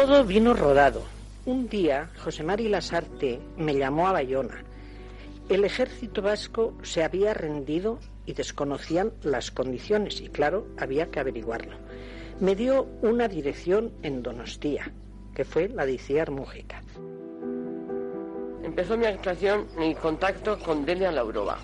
[0.00, 1.02] Todo vino rodado.
[1.44, 4.64] Un día, José Mari Lasarte me llamó a Bayona.
[5.50, 11.76] El ejército vasco se había rendido y desconocían las condiciones y claro, había que averiguarlo.
[12.40, 14.90] Me dio una dirección en Donostia,
[15.34, 16.82] que fue la de Iciar Mújica.
[18.64, 21.58] Empezó mi actuación, mi contacto con Delia Laurova.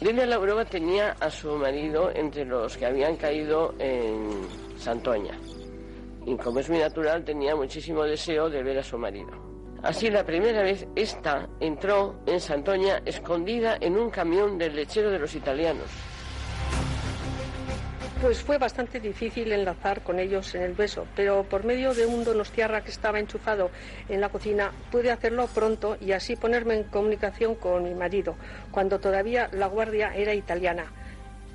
[0.00, 5.38] Delia Laurova tenía a su marido entre los que habían caído en Santoña.
[6.26, 9.30] Y como es muy natural, tenía muchísimo deseo de ver a su marido.
[9.82, 15.20] Así la primera vez esta entró en Santoña escondida en un camión del lechero de
[15.20, 15.86] los italianos.
[18.20, 22.24] Pues fue bastante difícil enlazar con ellos en el beso, pero por medio de un
[22.24, 23.70] donostiarra que estaba enchufado
[24.08, 28.34] en la cocina pude hacerlo pronto y así ponerme en comunicación con mi marido,
[28.72, 30.86] cuando todavía la guardia era italiana.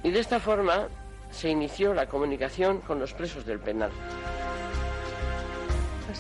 [0.03, 0.87] Y de esta forma
[1.31, 3.91] se inició la comunicación con los presos del penal.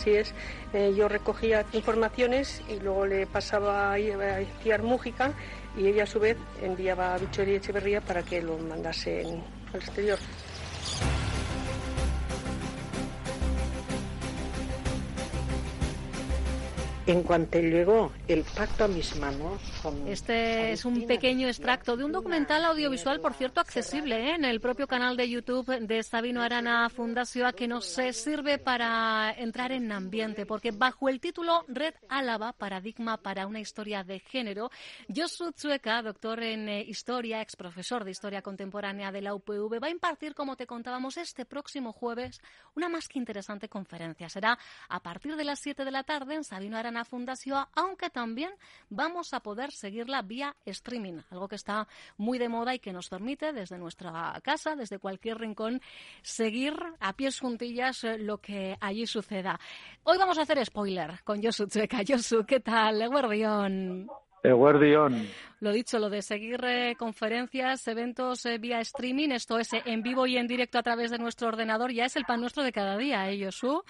[0.01, 0.33] Así es,
[0.73, 3.97] eh, yo recogía informaciones y luego le pasaba a
[4.63, 5.33] Ciar Mújica
[5.77, 10.17] y ella a su vez enviaba a Victoria Echeverría para que lo mandasen al exterior.
[17.07, 19.59] En cuanto llegó el pacto a mis manos.
[20.05, 24.35] este es un pequeño extracto de un documental audiovisual, por cierto, accesible ¿eh?
[24.35, 29.71] en el propio canal de YouTube de Sabino Arana Fundación, que nos sirve para entrar
[29.71, 34.69] en ambiente, porque bajo el título Red Álava, paradigma para una historia de género,
[35.13, 39.87] Josu Tsueka, doctor en eh, historia, ex profesor de historia contemporánea de la UPV, va
[39.87, 42.41] a impartir, como te contábamos, este próximo jueves
[42.75, 44.29] una más que interesante conferencia.
[44.29, 48.51] Será a partir de las 7 de la tarde en Sabino Arana Fundación, aunque también
[48.89, 53.09] vamos a poder seguirla vía streaming, algo que está muy de moda y que nos
[53.09, 55.81] permite desde nuestra casa, desde cualquier rincón,
[56.21, 59.59] seguir a pies juntillas eh, lo que allí suceda.
[60.03, 61.99] Hoy vamos a hacer spoiler con Josu Checa.
[62.07, 63.07] Josu, ¿qué tal?
[63.09, 64.07] Guardión.
[64.43, 65.27] Guardión.
[65.59, 70.25] Lo dicho, lo de seguir eh, conferencias, eventos eh, vía streaming, esto es en vivo
[70.25, 72.97] y en directo a través de nuestro ordenador, ya es el pan nuestro de cada
[72.97, 73.83] día, ¿eh, Josu?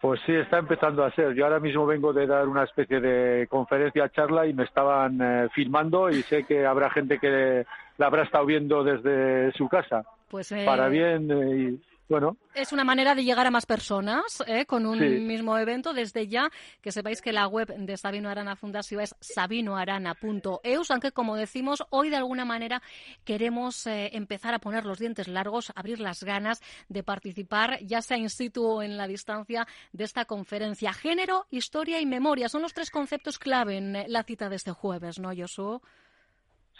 [0.00, 1.34] Pues sí, está empezando a ser.
[1.34, 5.48] Yo ahora mismo vengo de dar una especie de conferencia, charla y me estaban eh,
[5.52, 7.66] filmando y sé que habrá gente que
[7.96, 10.04] la habrá estado viendo desde su casa.
[10.30, 11.76] Pues para eh, bien eh,
[12.08, 12.36] bueno.
[12.54, 14.64] Es una manera de llegar a más personas ¿eh?
[14.66, 15.92] con un mismo evento.
[15.92, 21.36] Desde ya, que sepáis que la web de Sabino Arana Fundación es sabinoarana.eus, aunque como
[21.36, 22.82] decimos, hoy de alguna manera
[23.24, 28.16] queremos eh, empezar a poner los dientes largos, abrir las ganas de participar, ya sea
[28.16, 30.92] in situ o en la distancia, de esta conferencia.
[30.92, 34.72] Género, historia y memoria son los tres conceptos clave en eh, la cita de este
[34.72, 35.80] jueves, ¿no, Josu?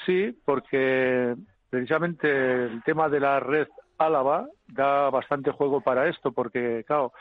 [0.06, 1.34] Sí, porque
[1.70, 3.66] precisamente el tema de la red
[3.98, 7.12] Álava da bastante juego para esto, porque, claro,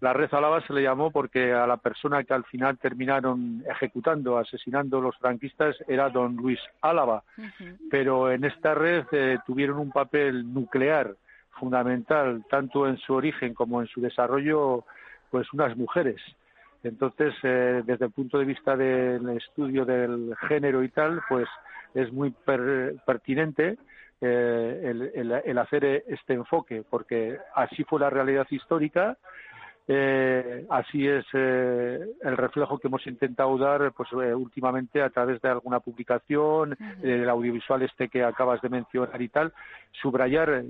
[0.00, 4.38] la red Álava se le llamó porque a la persona que al final terminaron ejecutando,
[4.38, 7.22] asesinando los franquistas, era don Luis Álava.
[7.90, 11.14] Pero en esta red eh, tuvieron un papel nuclear
[11.50, 14.84] fundamental, tanto en su origen como en su desarrollo,
[15.30, 16.20] pues unas mujeres.
[16.82, 21.46] Entonces, eh, desde el punto de vista del estudio del género y tal, pues
[21.92, 22.34] es muy
[23.04, 23.76] pertinente
[24.22, 29.16] eh, el, hacer este enfoque, porque así fue la realidad histórica,
[29.88, 35.48] eh, así es eh, el reflejo que hemos intentado dar pues últimamente a través de
[35.48, 39.54] alguna publicación, del audiovisual este que acabas de mencionar y tal,
[40.02, 40.64] subrayar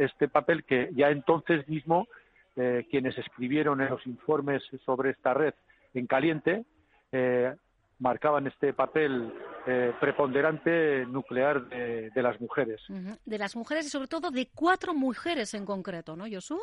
[0.00, 2.08] este papel que ya entonces mismo
[2.90, 5.54] quienes escribieron en los informes sobre esta red
[5.94, 6.64] en caliente
[7.98, 9.32] marcaban este papel
[9.66, 12.80] eh, preponderante nuclear de, las mujeres.
[13.24, 16.60] De las mujeres y sobre todo de cuatro mujeres en concreto, ¿no, Josu?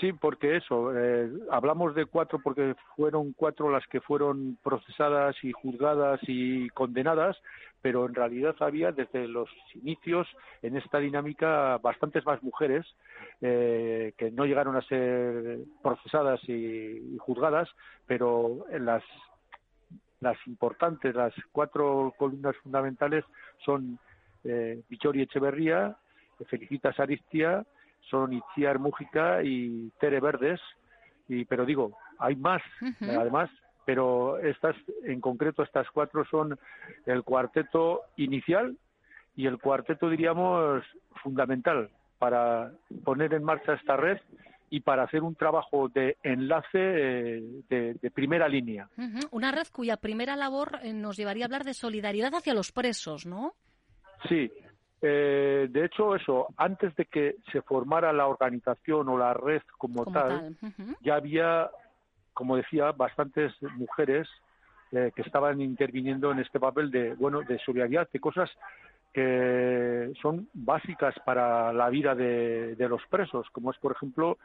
[0.00, 5.52] Sí, porque eso, eh, hablamos de cuatro porque fueron cuatro las que fueron procesadas y
[5.52, 7.36] juzgadas y condenadas,
[7.80, 10.28] pero en realidad había desde los inicios
[10.60, 12.84] en esta dinámica bastantes más mujeres
[13.40, 17.68] eh, que no llegaron a ser procesadas y, y juzgadas,
[18.06, 19.02] pero en las
[20.26, 23.24] las importantes, las cuatro columnas fundamentales
[23.64, 23.98] son
[24.42, 25.96] eh, Echeverría,
[26.48, 27.64] Felicitas Aristia,
[28.10, 30.60] son Itziar Mújica y Tere Verdes,
[31.28, 32.60] y, pero digo, hay más,
[33.00, 33.50] además,
[33.84, 34.74] pero estas,
[35.04, 36.58] en concreto, estas cuatro son
[37.06, 38.76] el cuarteto inicial
[39.36, 40.82] y el cuarteto, diríamos,
[41.22, 41.88] fundamental
[42.18, 42.72] para
[43.04, 44.18] poner en marcha esta red
[44.70, 48.88] y para hacer un trabajo de enlace eh, de, primera línea.
[49.30, 53.26] Una red cuya primera labor eh, nos llevaría a hablar de solidaridad hacia los presos,
[53.26, 53.54] ¿no?
[54.28, 54.50] Sí,
[55.02, 60.06] Eh, de hecho, eso, antes de que se formara la organización o la red como,
[60.06, 60.56] tal,
[61.02, 61.70] ya había,
[62.32, 64.26] como decía, bastantes mujeres
[64.92, 68.48] eh, que estaban interviniendo en este papel de, bueno, de solidaridad, de cosas
[69.12, 74.38] que son básicas para la vida de, de los presos, como es, por ejemplo,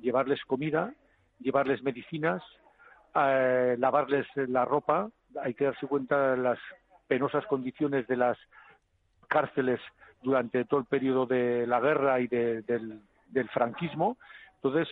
[0.00, 0.94] llevarles comida,
[1.40, 2.42] llevarles medicinas,
[3.14, 5.10] eh, lavarles la ropa.
[5.42, 6.58] Hay que darse cuenta de las
[7.08, 8.38] penosas condiciones de las
[9.28, 9.80] cárceles
[10.22, 14.16] durante todo el periodo de la guerra y del, del franquismo.
[14.56, 14.88] Entonces,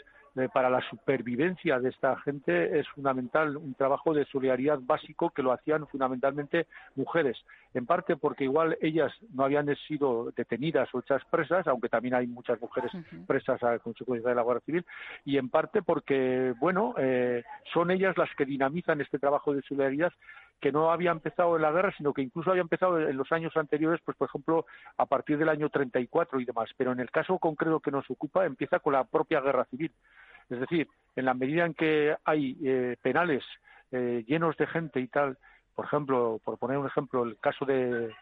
[0.53, 5.53] para la supervivencia de esta gente es fundamental un trabajo de solidaridad básico que lo
[5.53, 7.37] hacían fundamentalmente mujeres,
[7.75, 12.27] en parte porque igual ellas no habían sido detenidas o hechas presas, aunque también hay
[12.27, 12.93] muchas mujeres
[13.27, 14.85] presas a consecuencia de la Guardia Civil,
[15.25, 17.43] y en parte porque, bueno, eh,
[17.73, 20.13] son ellas las que dinamizan este trabajo de solidaridad
[20.61, 23.57] que no había empezado en la guerra, sino que incluso había empezado en los años
[23.57, 24.67] anteriores, pues por ejemplo,
[24.97, 26.71] a partir del año 34 y demás.
[26.77, 29.93] Pero en el caso concreto que nos ocupa, empieza con la propia guerra civil.
[30.49, 33.43] Es decir, en la medida en que hay eh, penales
[33.93, 35.39] eh, llenos de gente y tal,
[35.75, 38.13] por ejemplo, por poner un ejemplo, el caso de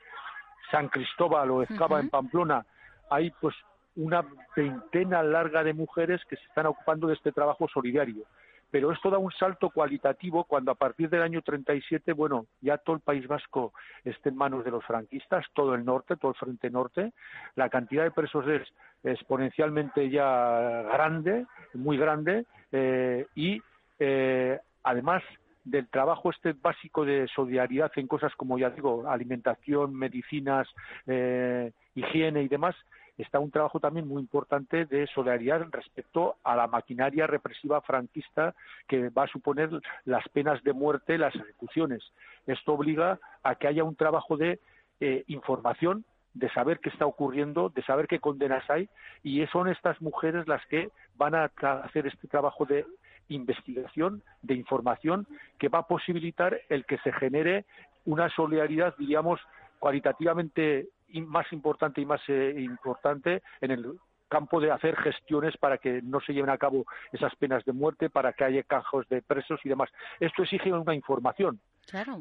[0.71, 2.65] San Cristóbal o Escava en Pamplona,
[3.11, 3.55] hay pues
[3.97, 4.25] una
[4.55, 8.25] veintena larga de mujeres que se están ocupando de este trabajo solidario
[8.71, 12.97] pero esto da un salto cualitativo cuando a partir del año 37, bueno, ya todo
[12.97, 13.73] el País Vasco
[14.05, 17.13] esté en manos de los franquistas, todo el norte, todo el frente norte,
[17.57, 18.63] la cantidad de presos es
[19.05, 23.63] exponencialmente ya grande, muy grande, eh, y
[23.99, 25.23] eh, además
[25.65, 30.67] del trabajo este básico de solidaridad en cosas como ya digo, alimentación, medicinas,
[31.07, 32.75] eh, higiene y demás,
[33.23, 38.55] está un trabajo también muy importante de solidaridad respecto a la maquinaria represiva franquista
[38.87, 39.71] que va a suponer
[40.05, 42.03] las penas de muerte, las ejecuciones.
[42.47, 44.61] Esto obliga a que haya un trabajo de
[45.01, 46.05] eh, información
[46.35, 48.89] de saber qué está ocurriendo, de saber qué condenas hay,
[49.23, 51.51] y son estas mujeres las que van a
[51.85, 52.87] hacer este trabajo de
[53.29, 55.27] investigación, de información,
[55.59, 57.65] que va a posibilitar el que se genere
[58.05, 59.41] una solidaridad, diríamos,
[59.79, 60.89] cualitativamente
[61.21, 66.21] más importante y más eh, importante en el campo de hacer gestiones para que no
[66.21, 69.71] se lleven a cabo esas penas de muerte, para que haya cajos de presos y
[69.71, 69.91] demás.
[70.21, 71.61] Esto exige una información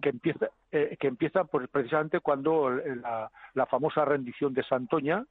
[0.01, 5.25] que empieza, eh, que empieza pues, precisamente cuando la, famosa rendición de Santoña,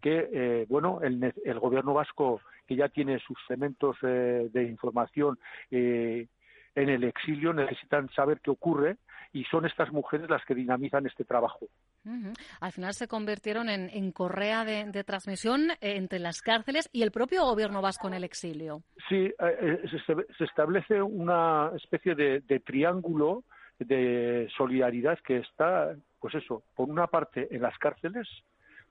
[0.00, 5.38] que eh, bueno el, el, gobierno vasco que ya tiene sus cementos de información
[6.74, 8.96] en el exilio necesitan saber qué ocurre
[9.32, 11.66] y son estas mujeres las que dinamizan este trabajo.
[12.60, 17.44] Al final se convirtieron en, correa de, transmisión eh, entre las cárceles y el propio
[17.44, 18.82] gobierno vasco en el exilio.
[19.08, 19.80] Sí, eh, eh,
[20.36, 23.44] se, establece una especie de, de triángulo
[23.78, 28.28] de solidaridad que está, pues eso, por una parte en las cárceles,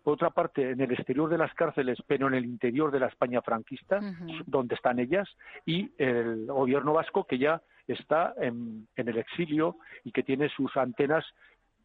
[0.04, 3.08] por otra parte en el exterior de las cárceles, pero en el interior de la
[3.08, 4.00] España franquista,
[4.46, 5.30] donde están ellas,
[5.66, 11.26] y el gobierno vasco que ya está en, el exilio y que tiene sus antenas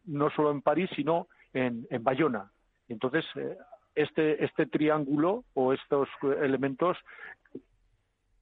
[0.06, 2.50] no solo en París, sino en, en Bayona.
[2.88, 3.56] Entonces, eh,
[3.94, 6.08] este, este triángulo o estos
[6.40, 6.96] elementos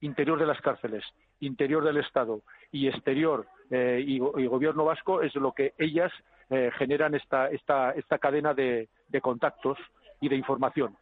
[0.01, 1.03] interior de las cárceles,
[1.39, 2.41] interior del Estado
[2.71, 6.11] y exterior eh, y, gobierno vasco es lo que ellas
[6.49, 9.77] eh, generan esta, esta, esta cadena de, de contactos
[10.21, 10.95] y de información,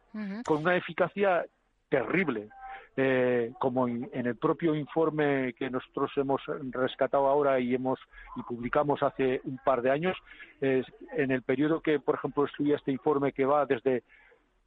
[0.44, 1.44] con una eficacia
[1.88, 2.48] terrible.
[2.96, 7.98] Eh, como en el propio informe que nosotros hemos rescatado ahora y hemos
[8.36, 10.16] y publicamos hace un par de años,
[10.60, 14.04] en el periodo que, por ejemplo, estudia este informe que va desde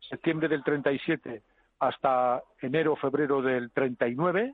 [0.09, 1.41] septiembre del 37
[1.79, 4.53] hasta enero febrero del 39,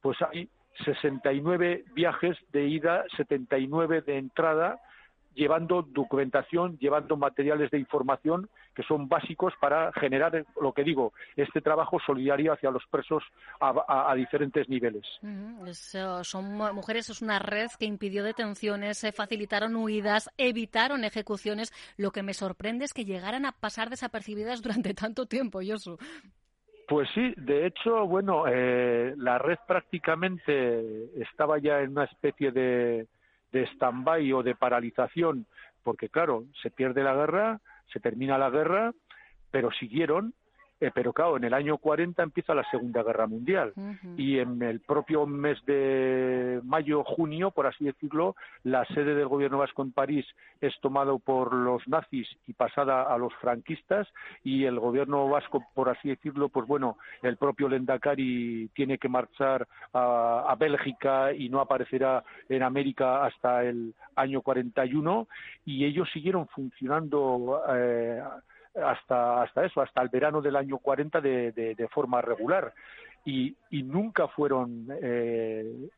[0.00, 0.48] pues hay
[0.84, 4.80] 69 viajes de ida, 79 de entrada
[5.34, 11.60] llevando documentación, llevando materiales de información que son básicos para generar, lo que digo, este
[11.60, 13.22] trabajo solidario hacia los presos
[13.60, 15.04] a, diferentes niveles.
[16.22, 21.72] son mujeres, es una red que impidió detenciones, se facilitaron huidas, evitaron ejecuciones.
[21.96, 25.98] Lo que me sorprende es que llegaran a pasar desapercibidas durante tanto tiempo, Yosu.
[26.86, 33.06] Pues sí, de hecho, bueno, eh, la red prácticamente estaba ya en una especie de,
[33.54, 35.46] de stand-by o de paralización,
[35.84, 37.60] porque claro, se pierde la guerra,
[37.92, 38.92] se termina la guerra,
[39.50, 40.34] pero siguieron
[40.80, 43.72] eh, pero claro, en el año 40 empieza la Segunda Guerra Mundial.
[44.16, 49.58] Y en el propio mes de mayo, junio, por así decirlo, la sede del gobierno
[49.58, 50.26] vasco en París
[50.60, 54.08] es tomado por los nazis y pasada a los franquistas.
[54.42, 59.66] Y el gobierno vasco, por así decirlo, pues bueno, el propio Lendakari tiene que marchar
[59.92, 65.26] a, Bélgica y no aparecerá en América hasta el año 41
[65.64, 67.60] y ellos siguieron funcionando.
[67.74, 68.22] Eh,
[68.82, 72.72] hasta, hasta eso, hasta el verano del año 40 de, de, forma regular.
[73.24, 75.88] Y, y nunca fueron, eh,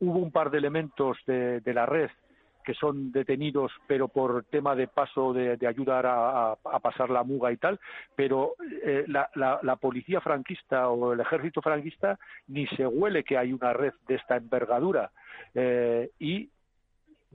[0.00, 2.10] hubo un par de elementos de, de la red
[2.68, 7.56] que son detenidos, pero por tema de paso de, ayudar a, pasar la muga y
[7.56, 7.80] tal,
[8.14, 13.72] pero eh, la, policía franquista o el ejército franquista ni se huele que hay una
[13.72, 15.10] red de esta envergadura
[15.54, 16.50] eh, y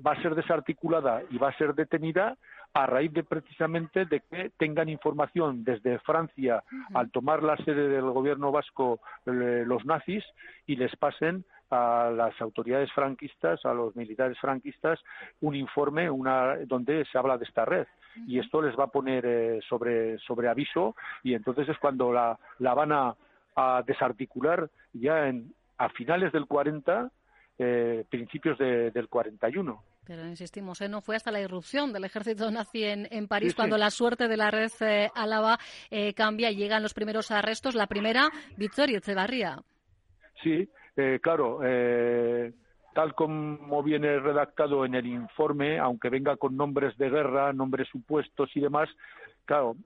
[0.06, 2.38] va a ser desarticulada y va a ser detenida
[2.74, 6.64] a raíz de precisamente de que tengan información desde Francia
[6.94, 10.24] al tomar la sede del gobierno vasco los nazis
[10.66, 15.00] y les pasen a las autoridades franquistas, a los militares franquistas,
[15.42, 17.88] un informe una, donde se habla de esta red.
[18.28, 22.38] Y esto les va a poner eh, sobre, sobre aviso y entonces es cuando la,
[22.60, 23.16] la van a,
[23.86, 27.12] desarticular ya en, a finales del 40,
[27.58, 29.84] eh, principios de, del 41.
[30.06, 30.90] Pero insistimos, ¿eh?
[30.90, 34.36] no fue hasta la irrupción del ejército nazi en, en París cuando la suerte de
[34.36, 35.58] la red eh, Álava
[35.90, 37.74] eh, cambia y llegan los primeros arrestos.
[37.74, 39.60] La primera, Victoria Echevarría.
[40.42, 40.68] Sí,
[40.98, 42.52] eh, claro, eh,
[42.94, 48.50] tal como viene redactado en el informe, aunque venga con nombres de guerra, nombres supuestos
[48.56, 48.90] y demás,
[49.46, 49.78] claro,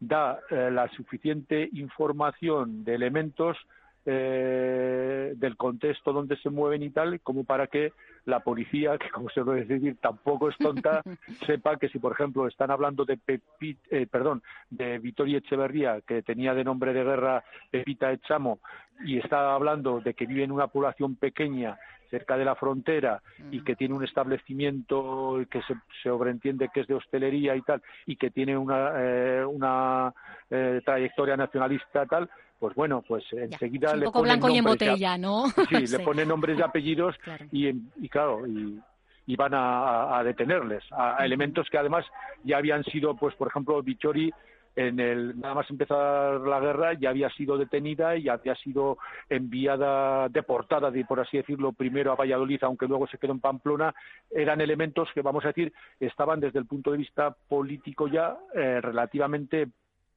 [0.00, 3.58] da la suficiente información de elementos
[4.06, 7.92] eh, del contexto donde se mueven y tal, como para que
[8.24, 11.02] la policía, que como se puede decir, tampoco es tonta,
[11.46, 16.22] sepa que si, por ejemplo, están hablando de Pepit, eh, perdón, de Vitoria Echeverría, que
[16.22, 18.60] tenía de nombre de guerra Pepita Echamo,
[19.04, 21.78] y está hablando de que vive en una población pequeña
[22.10, 26.94] cerca de la frontera y que tiene un establecimiento que se, sobreentiende que es de
[26.94, 30.12] hostelería y tal y que tiene una, eh, una
[30.50, 32.28] eh, trayectoria nacionalista tal
[32.60, 35.48] pues bueno, pues enseguida le poco blanco y en botella, ¿no?
[35.68, 37.16] Sí, le pone nombres y apellidos
[37.50, 38.78] Y, y, claro, y,
[39.26, 42.04] y van a, detenerles a, elementos que además
[42.44, 44.30] ya habían sido, pues por ejemplo, Vichori
[44.76, 48.98] en el nada más empezar la guerra ya había sido detenida y había sido
[49.28, 53.92] enviada deportada por así decirlo primero a Valladolid aunque luego se quedó en Pamplona.
[54.30, 58.80] Eran elementos que vamos a decir estaban desde el punto de vista político ya eh,
[58.80, 59.68] relativamente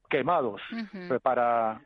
[0.07, 0.61] quemados
[1.23, 1.81] para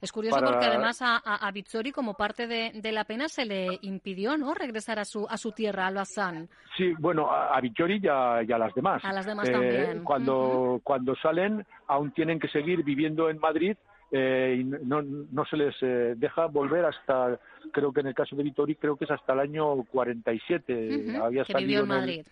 [0.00, 1.52] es curioso porque además a, a,
[1.94, 5.86] como parte de, la pena se le impidió no regresar a su a su tierra,
[5.86, 6.48] a Lausanne.
[6.76, 9.04] Sí, bueno, a, a y a, las demás.
[9.04, 10.04] A las demás eh, también.
[10.04, 13.76] Cuando, cuando salen aún tienen que seguir viviendo en Madrid
[14.12, 17.38] eh, y no, no se les eh, deja volver hasta,
[17.72, 21.18] creo que en el caso de Vittori, creo que es hasta el año 47.
[21.22, 22.26] Había que vivió en Madrid.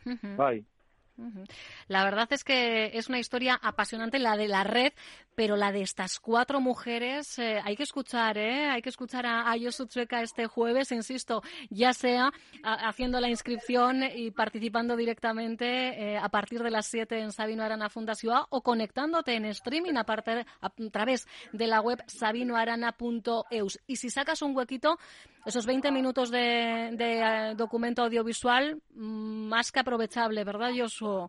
[1.88, 4.92] La verdad es que es una historia apasionante la de la red,
[5.34, 8.66] pero la de estas cuatro mujeres eh, hay que escuchar, ¿eh?
[8.70, 9.56] Hay que escuchar a, a
[10.22, 12.32] este jueves, insisto, ya sea
[12.62, 17.88] haciendo la inscripción y participando directamente eh, a partir de las 7 en Sabino Arana
[17.88, 20.06] Fundación o conectándote en streaming a,
[20.60, 23.80] a través de la web sabinoarana.eus.
[23.86, 24.98] Y si sacas un huequito,
[25.44, 31.28] esos 20 minutos de, eh, documento audiovisual, mm, más que aprovechable, ¿verdad, Josu?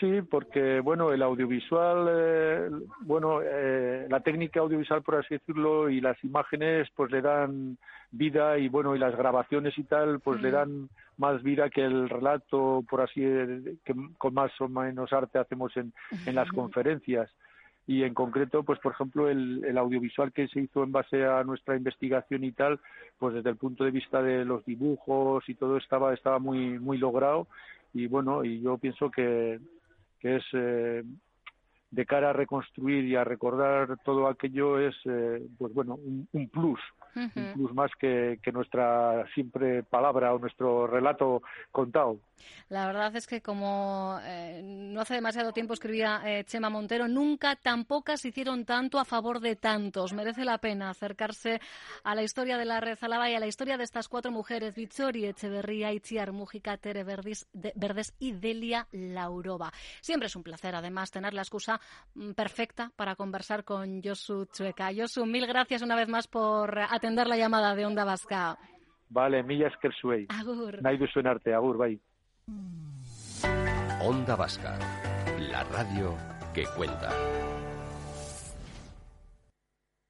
[0.00, 2.70] Sí, porque bueno, el audiovisual, eh,
[3.00, 7.76] bueno, eh, la técnica audiovisual, por así decirlo, y las imágenes, pues le dan
[8.10, 12.08] vida y bueno, y las grabaciones y tal, pues le dan más vida que el
[12.08, 13.20] relato, por así,
[13.84, 15.92] que con más o menos arte hacemos en,
[16.24, 17.30] en las conferencias
[17.86, 21.44] y en concreto, pues por ejemplo, el, el, audiovisual que se hizo en base a
[21.44, 22.80] nuestra investigación y tal,
[23.18, 26.98] pues desde el punto de vista de los dibujos y todo estaba estaba muy muy
[26.98, 27.46] logrado.
[27.92, 29.60] Y bueno, y yo pienso que,
[30.18, 31.04] que es eh,
[31.94, 36.48] de cara a reconstruir y a recordar todo aquello es, eh, pues bueno, un, un
[36.48, 36.80] plus
[37.16, 42.18] un plus más que, nuestra siempre palabra o nuestro relato contado.
[42.68, 47.56] La verdad es que como eh, no hace demasiado tiempo escribía eh, Chema Montero, nunca
[47.56, 50.12] tan pocas hicieron tanto a favor de tantos.
[50.12, 51.60] Merece la pena acercarse
[52.02, 54.74] a la historia de la Red Alaba y a la historia de estas cuatro mujeres,
[54.74, 59.72] Vichori Echeverría, Itziar Mújica, Tere Verdes, Verdes y Delia Laurova.
[60.00, 61.80] Siempre es un placer, además, tener la excusa
[62.34, 64.90] perfecta para conversar con Josu Chueca.
[64.96, 68.58] Josu, mil gracias una vez más por atender la llamada de Onda Vasca.
[69.08, 70.26] Vale, mila esker zuei.
[70.28, 70.82] Agur.
[70.82, 72.00] Nahi duzuen arte, agur, bai.
[74.02, 74.78] Onda Vasca,
[75.38, 76.16] la radio
[76.52, 77.10] que cuenta.